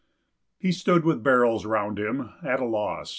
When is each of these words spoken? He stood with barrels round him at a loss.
He 0.57 0.71
stood 0.71 1.05
with 1.05 1.21
barrels 1.21 1.63
round 1.63 1.99
him 1.99 2.33
at 2.41 2.59
a 2.59 2.65
loss. 2.65 3.09